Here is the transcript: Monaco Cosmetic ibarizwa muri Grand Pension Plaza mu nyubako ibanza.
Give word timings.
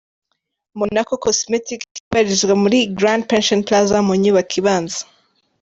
Monaco 0.79 1.13
Cosmetic 1.25 1.81
ibarizwa 2.05 2.53
muri 2.63 2.77
Grand 2.97 3.23
Pension 3.31 3.59
Plaza 3.67 3.97
mu 4.07 4.13
nyubako 4.21 4.53
ibanza. 4.61 5.01